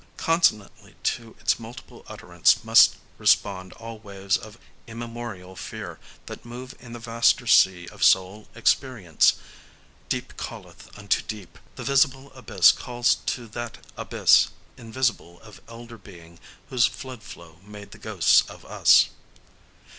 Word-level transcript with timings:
Consonantly 0.17 0.95
to 1.03 1.35
its 1.39 1.59
multiple 1.59 2.03
utterance 2.07 2.63
must 2.63 2.95
respond 3.19 3.71
all 3.73 3.99
waves 3.99 4.35
of 4.35 4.57
immemorial 4.87 5.55
fear 5.55 5.99
that 6.25 6.43
move 6.43 6.73
in 6.79 6.93
the 6.93 6.97
vaster 6.97 7.45
sea 7.45 7.87
of 7.89 8.03
soul 8.03 8.47
experience. 8.55 9.33
Deep 10.09 10.35
calleth 10.37 10.89
unto 10.97 11.21
deep. 11.21 11.59
The 11.75 11.83
visible 11.83 12.33
abyss 12.33 12.71
calls 12.71 13.17
to 13.27 13.45
that 13.49 13.77
abyss 13.95 14.47
invisible 14.75 15.39
of 15.41 15.61
elder 15.67 15.99
being 15.99 16.39
whose 16.71 16.87
flood 16.87 17.21
flow 17.21 17.59
made 17.63 17.91
the 17.91 17.99
ghosts 17.99 18.41
of 18.49 18.65
us. 18.65 19.09